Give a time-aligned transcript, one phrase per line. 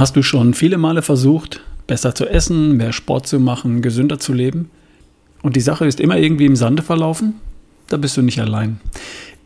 [0.00, 4.32] Hast du schon viele Male versucht, besser zu essen, mehr Sport zu machen, gesünder zu
[4.32, 4.70] leben?
[5.42, 7.34] Und die Sache ist immer irgendwie im Sande verlaufen?
[7.90, 8.80] Da bist du nicht allein.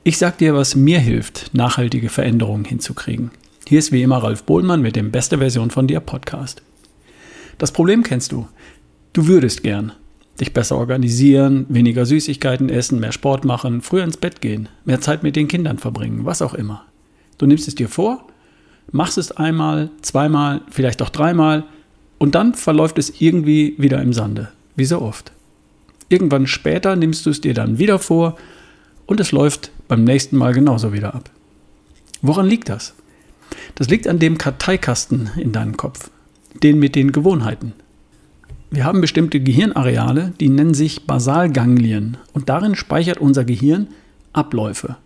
[0.04, 3.32] Ich sag dir, was mir hilft, nachhaltige Veränderungen hinzukriegen.
[3.66, 6.62] Hier ist wie immer Ralf Bohlmann mit dem Beste Version von dir Podcast.
[7.58, 8.46] Das Problem kennst du.
[9.12, 9.90] Du würdest gern
[10.38, 15.24] dich besser organisieren, weniger Süßigkeiten essen, mehr Sport machen, früher ins Bett gehen, mehr Zeit
[15.24, 16.84] mit den Kindern verbringen, was auch immer.
[17.38, 18.28] Du nimmst es dir vor,
[18.92, 21.64] machst es einmal, zweimal, vielleicht auch dreimal
[22.18, 25.32] und dann verläuft es irgendwie wieder im Sande, wie so oft.
[26.08, 28.36] Irgendwann später nimmst du es dir dann wieder vor
[29.06, 31.30] und es läuft beim nächsten Mal genauso wieder ab.
[32.22, 32.94] Woran liegt das?
[33.74, 36.10] Das liegt an dem Karteikasten in deinem Kopf,
[36.62, 37.72] den mit den Gewohnheiten.
[38.70, 43.88] Wir haben bestimmte Gehirnareale, die nennen sich Basalganglien und darin speichert unser Gehirn
[44.32, 44.96] Abläufe.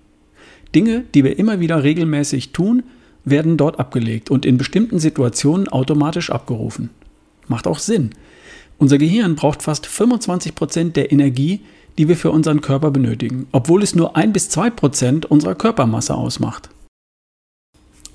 [0.74, 2.82] Dinge, die wir immer wieder regelmäßig tun,
[3.30, 6.90] werden dort abgelegt und in bestimmten Situationen automatisch abgerufen.
[7.46, 8.10] Macht auch Sinn.
[8.78, 11.60] Unser Gehirn braucht fast 25 Prozent der Energie,
[11.98, 16.14] die wir für unseren Körper benötigen, obwohl es nur ein bis zwei Prozent unserer Körpermasse
[16.14, 16.70] ausmacht.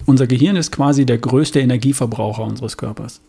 [0.06, 3.22] Unser Gehirn ist quasi der größte Energieverbraucher unseres Körpers.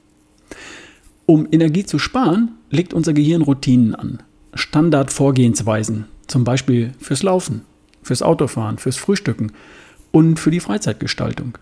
[1.27, 4.23] Um Energie zu sparen, legt unser Gehirn Routinen an,
[4.55, 7.63] Standardvorgehensweisen, zum Beispiel fürs Laufen,
[8.03, 9.53] fürs Autofahren, fürs Frühstücken
[10.13, 11.59] und für die Freizeitgestaltung.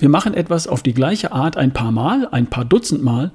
[0.00, 3.32] Wir machen etwas auf die gleiche Art ein paar Mal, ein paar Dutzend Mal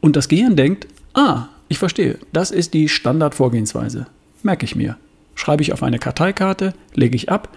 [0.00, 4.06] und das Gehirn denkt, ah, ich verstehe, das ist die Standardvorgehensweise.
[4.42, 4.96] Merke ich mir.
[5.34, 7.54] Schreibe ich auf eine Karteikarte, lege ich ab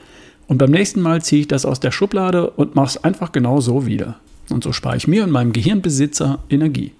[0.47, 3.61] und beim nächsten Mal ziehe ich das aus der Schublade und mache es einfach genau
[3.61, 4.19] so wieder.
[4.49, 6.91] Und so spare ich mir und meinem Gehirnbesitzer Energie.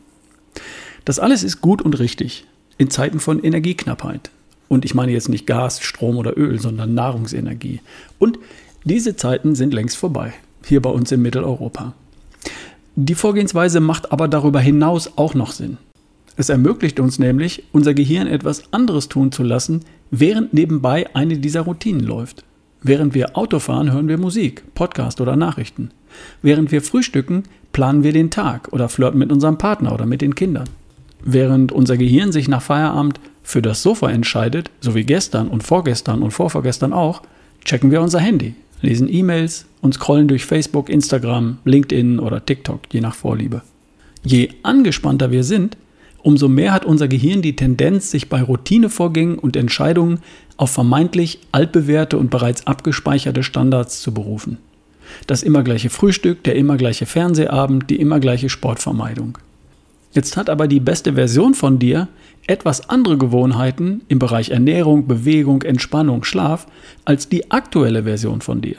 [1.04, 2.46] Das alles ist gut und richtig
[2.78, 4.30] in Zeiten von Energieknappheit.
[4.70, 7.82] Und ich meine jetzt nicht Gas, Strom oder Öl, sondern Nahrungsenergie.
[8.18, 8.40] Und
[8.86, 10.34] diese Zeiten sind längst vorbei,
[10.70, 11.94] hier bei uns in Mitteleuropa.
[12.96, 15.78] Die Vorgehensweise macht aber darüber hinaus auch noch Sinn.
[16.38, 21.62] Es ermöglicht uns nämlich, unser Gehirn etwas anderes tun zu lassen, während nebenbei eine dieser
[21.62, 22.44] Routinen läuft.
[22.82, 25.92] Während wir Auto fahren, hören wir Musik, Podcast oder Nachrichten.
[26.42, 27.44] Während wir frühstücken,
[27.74, 30.70] planen wir den Tag oder flirten mit unserem Partner oder mit den Kindern.
[31.22, 36.22] Während unser Gehirn sich nach Feierabend für das Sofa entscheidet, so wie gestern und vorgestern
[36.22, 37.22] und vorvorgestern auch,
[37.66, 43.02] checken wir unser Handy, lesen E-Mails und scrollen durch Facebook, Instagram, LinkedIn oder TikTok, je
[43.02, 43.62] nach Vorliebe.
[44.24, 45.78] Je angespannter wir sind,
[46.22, 50.20] umso mehr hat unser Gehirn die Tendenz, sich bei Routinevorgängen und Entscheidungen
[50.58, 54.58] auf vermeintlich altbewährte und bereits abgespeicherte Standards zu berufen.
[55.28, 59.38] Das immer gleiche Frühstück, der immer gleiche Fernsehabend, die immer gleiche Sportvermeidung.
[60.12, 62.08] Jetzt hat aber die beste Version von dir
[62.48, 66.66] etwas andere Gewohnheiten im Bereich Ernährung, Bewegung, Entspannung, Schlaf
[67.06, 68.78] als die aktuelle Version von dir.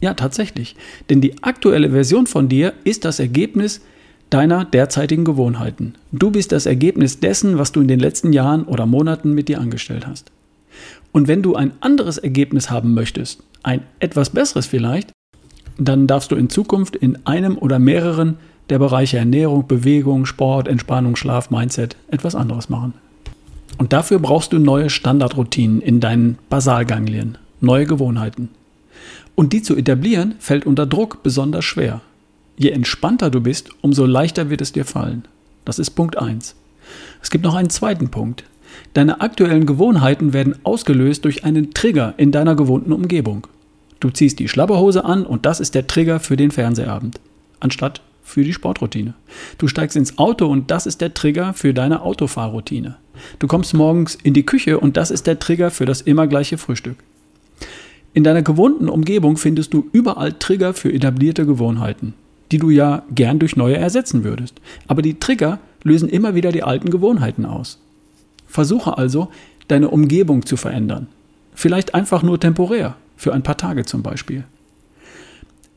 [0.00, 0.74] Ja, tatsächlich.
[1.08, 3.82] Denn die aktuelle Version von dir ist das Ergebnis
[4.30, 5.94] deiner derzeitigen Gewohnheiten.
[6.10, 9.60] Du bist das Ergebnis dessen, was du in den letzten Jahren oder Monaten mit dir
[9.60, 10.32] angestellt hast.
[11.12, 15.12] Und wenn du ein anderes Ergebnis haben möchtest, ein etwas besseres vielleicht,
[15.78, 18.38] dann darfst du in Zukunft in einem oder mehreren
[18.70, 22.94] der Bereiche Ernährung, Bewegung, Sport, Entspannung, Schlaf, Mindset etwas anderes machen.
[23.78, 28.50] Und dafür brauchst du neue Standardroutinen in deinen Basalganglien, neue Gewohnheiten.
[29.34, 32.00] Und die zu etablieren fällt unter Druck besonders schwer.
[32.56, 35.24] Je entspannter du bist, umso leichter wird es dir fallen.
[35.64, 36.54] Das ist Punkt 1.
[37.20, 38.44] Es gibt noch einen zweiten Punkt.
[38.92, 43.46] Deine aktuellen Gewohnheiten werden ausgelöst durch einen Trigger in deiner gewohnten Umgebung.
[43.98, 47.20] Du ziehst die Schlabberhose an und das ist der Trigger für den Fernsehabend,
[47.60, 49.14] anstatt für die Sportroutine.
[49.58, 52.96] Du steigst ins Auto und das ist der Trigger für deine Autofahrroutine.
[53.38, 56.58] Du kommst morgens in die Küche und das ist der Trigger für das immer gleiche
[56.58, 56.96] Frühstück.
[58.12, 62.14] In deiner gewohnten Umgebung findest du überall Trigger für etablierte Gewohnheiten
[62.54, 64.60] die du ja gern durch neue ersetzen würdest.
[64.86, 67.80] Aber die Trigger lösen immer wieder die alten Gewohnheiten aus.
[68.46, 69.28] Versuche also,
[69.68, 71.08] deine Umgebung zu verändern.
[71.54, 74.44] Vielleicht einfach nur temporär, für ein paar Tage zum Beispiel.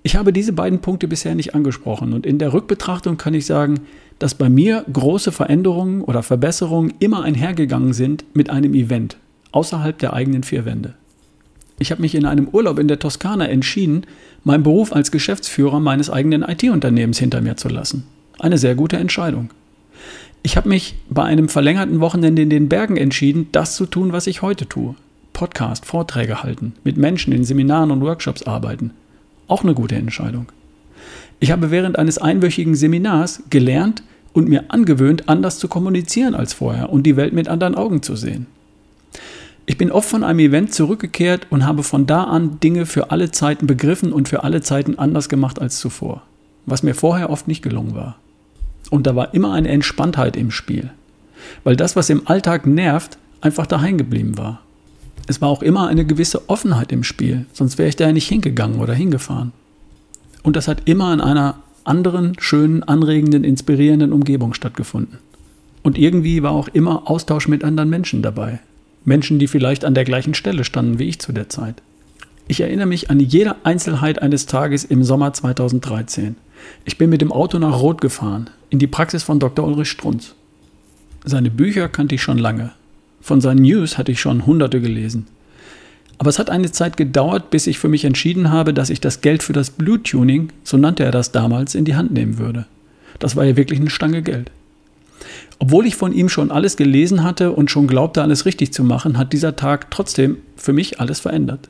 [0.08, 3.82] Ich habe diese beiden Punkte bisher nicht angesprochen und in der Rückbetrachtung kann ich sagen,
[4.20, 9.18] dass bei mir große Veränderungen oder Verbesserungen immer einhergegangen sind mit einem Event
[9.52, 10.94] außerhalb der eigenen vier Wände.
[11.78, 14.04] Ich habe mich in einem Urlaub in der Toskana entschieden,
[14.46, 18.08] meinen Beruf als Geschäftsführer meines eigenen IT-Unternehmens hinter mir zu lassen.
[18.40, 19.50] Eine sehr gute Entscheidung.
[20.42, 24.28] Ich habe mich bei einem verlängerten Wochenende in den Bergen entschieden, das zu tun, was
[24.28, 24.96] ich heute tue.
[25.34, 28.92] Podcast, Vorträge halten, mit Menschen in Seminaren und Workshops arbeiten.
[29.48, 30.48] Auch eine gute Entscheidung.
[31.40, 34.04] Ich habe während eines einwöchigen Seminars gelernt
[34.34, 38.16] und mir angewöhnt, anders zu kommunizieren als vorher und die Welt mit anderen Augen zu
[38.16, 38.48] sehen.
[39.66, 43.32] Ich bin oft von einem Event zurückgekehrt und habe von da an Dinge für alle
[43.32, 46.24] Zeiten begriffen und für alle Zeiten anders gemacht als zuvor.
[46.68, 48.18] was mir vorher oft nicht gelungen war.
[48.92, 50.92] Und da war immer eine Entspanntheit im Spiel,
[51.64, 54.62] weil das, was im Alltag nervt, einfach daheim geblieben war.
[55.28, 58.30] Es war auch immer eine gewisse Offenheit im Spiel, sonst wäre ich da ja nicht
[58.30, 59.52] hingegangen oder hingefahren.
[60.42, 65.20] Und das hat immer in einer anderen, schönen, anregenden, inspirierenden Umgebung stattgefunden.
[65.84, 68.60] Und irgendwie war auch immer Austausch mit anderen Menschen dabei.
[69.04, 71.82] Menschen, die vielleicht an der gleichen Stelle standen wie ich zu der Zeit.
[72.48, 76.38] Ich erinnere mich an jede Einzelheit eines Tages im Sommer 2013.
[76.86, 79.68] Ich bin mit dem Auto nach Rot gefahren, in die Praxis von Dr.
[79.68, 80.36] Ulrich Strunz.
[81.26, 82.72] Seine Bücher kannte ich schon lange.
[83.22, 85.28] Von seinen News hatte ich schon hunderte gelesen.
[86.18, 89.22] Aber es hat eine Zeit gedauert, bis ich für mich entschieden habe, dass ich das
[89.22, 92.66] Geld für das Bluttuning, so nannte er das damals, in die Hand nehmen würde.
[93.20, 94.52] Das war ja wirklich eine Stange Geld.
[95.60, 99.18] Obwohl ich von ihm schon alles gelesen hatte und schon glaubte, alles richtig zu machen,
[99.18, 101.70] hat dieser Tag trotzdem für mich alles verändert.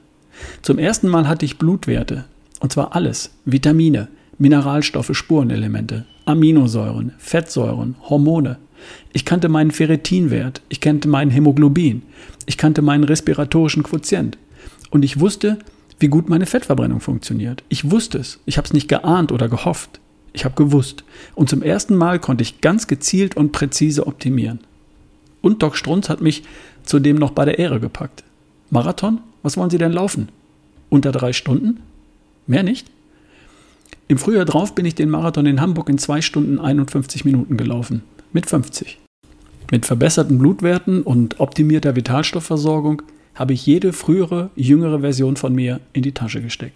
[0.62, 2.26] Zum ersten Mal hatte ich Blutwerte.
[2.60, 3.32] Und zwar alles.
[3.46, 4.08] Vitamine,
[4.38, 8.58] Mineralstoffe, Spurenelemente, Aminosäuren, Fettsäuren, Hormone.
[9.14, 12.04] Ich kannte meinen Ferritinwert, ich kannte meinen Hämoglobin,
[12.46, 14.38] ich kannte meinen respiratorischen Quotient.
[14.90, 15.60] Und ich wusste,
[16.00, 17.64] wie gut meine Fettverbrennung funktioniert.
[17.70, 18.40] Ich wusste es.
[18.46, 20.00] Ich habe es nicht geahnt oder gehofft.
[20.34, 21.04] Ich habe gewusst.
[21.36, 24.60] Und zum ersten Mal konnte ich ganz gezielt und präzise optimieren.
[25.42, 26.44] Und Doc Strunz hat mich
[26.84, 28.24] zudem noch bei der Ehre gepackt.
[28.70, 29.20] Marathon?
[29.44, 30.30] Was wollen Sie denn laufen?
[30.90, 31.80] Unter drei Stunden?
[32.46, 32.88] Mehr nicht?
[34.08, 38.04] Im Frühjahr drauf bin ich den Marathon in Hamburg in zwei Stunden 51 Minuten gelaufen.
[38.34, 39.00] Mit 50.
[39.72, 43.02] Mit verbesserten Blutwerten und optimierter Vitalstoffversorgung
[43.36, 46.76] habe ich jede frühere, jüngere Version von mir in die Tasche gesteckt.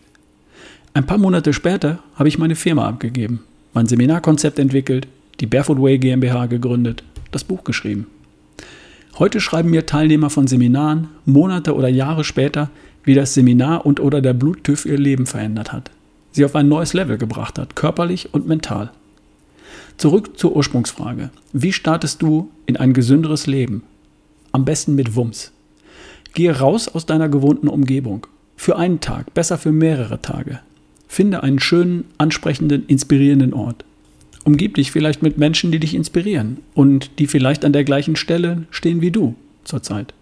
[0.94, 3.42] Ein paar Monate später habe ich meine Firma abgegeben,
[3.74, 5.08] mein Seminarkonzept entwickelt,
[5.40, 8.08] die Barefoot Way GmbH gegründet, das Buch geschrieben.
[9.20, 12.70] Heute schreiben mir Teilnehmer von Seminaren Monate oder Jahre später,
[13.04, 15.92] wie das Seminar und oder der Bluttüff ihr Leben verändert hat,
[16.32, 18.92] sie auf ein neues Level gebracht hat, körperlich und mental.
[20.02, 21.30] Zurück zur Ursprungsfrage.
[21.54, 23.84] Wie startest du in ein gesünderes Leben?
[24.52, 25.52] Am besten mit Wumms.
[26.34, 28.26] Gehe raus aus deiner gewohnten Umgebung.
[28.56, 30.60] Für einen Tag, besser für mehrere Tage.
[31.08, 33.86] Finde einen schönen, ansprechenden, inspirierenden Ort.
[34.44, 38.64] Umgib dich vielleicht mit Menschen, die dich inspirieren und die vielleicht an der gleichen Stelle
[38.72, 40.16] stehen wie du zurzeit.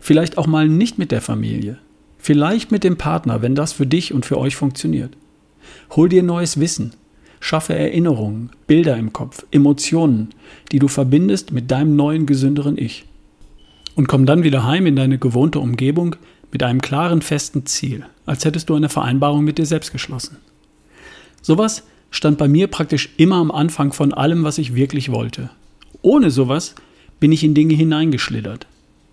[0.00, 1.78] Vielleicht auch mal nicht mit der Familie.
[2.18, 5.12] Vielleicht mit dem Partner, wenn das für dich und für euch funktioniert.
[5.90, 6.94] Hol dir neues Wissen,
[7.40, 10.28] Schaffe Erinnerungen, Bilder im Kopf, Emotionen,
[10.70, 13.04] die du verbindest mit deinem neuen, gesünderen Ich.
[13.96, 16.16] Und komm dann wieder heim in deine gewohnte Umgebung
[16.52, 20.36] mit einem klaren, festen Ziel, als hättest du eine Vereinbarung mit dir selbst geschlossen.
[21.42, 25.50] Sowas stand bei mir praktisch immer am Anfang von allem, was ich wirklich wollte.
[26.02, 26.74] Ohne sowas
[27.18, 28.66] bin ich in Dinge hineingeschlittert.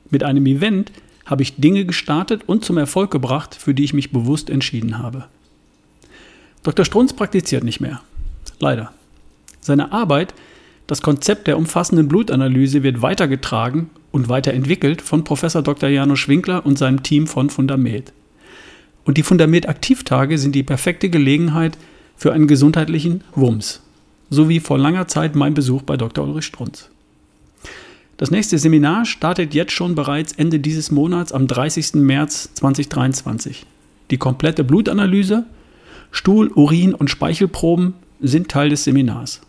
[0.10, 0.92] Mit einem Event
[1.26, 5.26] habe ich Dinge gestartet und zum Erfolg gebracht, für die ich mich bewusst entschieden habe.
[6.64, 6.86] Dr.
[6.86, 8.02] Strunz praktiziert nicht mehr.
[8.60, 8.92] Leider.
[9.60, 10.34] Seine Arbeit,
[10.88, 15.90] das Konzept der umfassenden Blutanalyse, wird weitergetragen und weiterentwickelt von Professor Dr.
[15.90, 18.14] Janusz Winkler und seinem Team von Fundamed.
[19.06, 21.78] Und die Fundamed-Aktivtage sind die perfekte Gelegenheit
[22.16, 23.82] für einen gesundheitlichen Wumms,
[24.30, 26.26] so wie vor langer Zeit mein Besuch bei Dr.
[26.26, 26.90] Ulrich Strunz.
[28.18, 31.94] Das nächste Seminar startet jetzt schon bereits Ende dieses Monats am 30.
[31.96, 33.66] März 2023.
[34.10, 35.46] Die komplette Blutanalyse,
[36.12, 39.42] Stuhl, Urin und Speichelproben sind Teil des Seminars.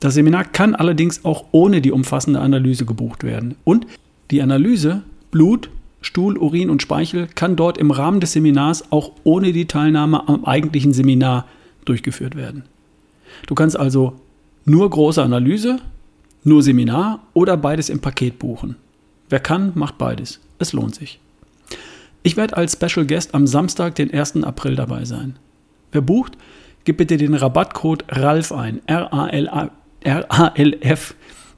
[0.00, 3.54] Das Seminar kann allerdings auch ohne die umfassende Analyse gebucht werden.
[3.64, 3.86] Und
[4.30, 9.52] die Analyse Blut, Stuhl, Urin und Speichel kann dort im Rahmen des Seminars auch ohne
[9.52, 11.46] die Teilnahme am eigentlichen Seminar
[11.84, 12.64] durchgeführt werden.
[13.46, 14.14] Du kannst also
[14.64, 15.78] nur große Analyse,
[16.44, 18.76] nur Seminar oder beides im Paket buchen.
[19.28, 20.40] Wer kann, macht beides.
[20.58, 21.18] Es lohnt sich.
[22.22, 24.44] Ich werde als Special Guest am Samstag, den 1.
[24.44, 25.36] April dabei sein.
[25.90, 26.36] Wer bucht,
[26.84, 28.80] gib bitte den Rabattcode RALF ein.
[30.04, 31.14] R-A-L-F.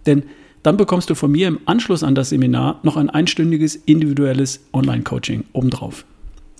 [0.07, 0.23] Denn
[0.63, 5.45] dann bekommst du von mir im Anschluss an das Seminar noch ein einstündiges individuelles Online-Coaching
[5.53, 6.05] obendrauf.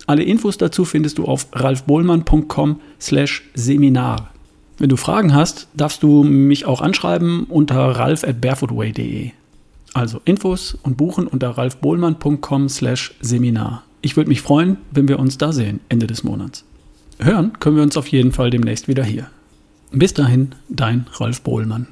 [0.07, 4.31] Alle Infos dazu findest du auf ralfbohlmann.com slash Seminar.
[4.77, 9.31] Wenn du Fragen hast, darfst du mich auch anschreiben unter ralf at barefootway.de.
[9.93, 13.83] Also Infos und buchen unter ralfbohlmann.com slash Seminar.
[14.01, 16.65] Ich würde mich freuen, wenn wir uns da sehen Ende des Monats.
[17.19, 19.27] Hören können wir uns auf jeden Fall demnächst wieder hier.
[19.91, 21.87] Bis dahin, dein Rolf Bohlmann.